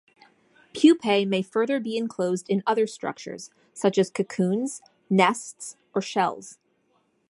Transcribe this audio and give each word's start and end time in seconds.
Pupae 0.73 1.25
may 1.25 1.43
further 1.43 1.79
be 1.79 1.95
enclosed 1.95 2.49
in 2.49 2.63
other 2.65 2.87
structures 2.87 3.51
such 3.71 3.99
as 3.99 4.09
cocoons, 4.09 4.81
nests 5.11 5.77
or 5.93 6.01
shells. 6.01 6.57